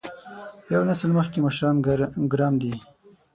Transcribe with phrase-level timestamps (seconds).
[0.73, 1.75] یو نسل مخکې مشران
[2.33, 2.73] ګرم دي.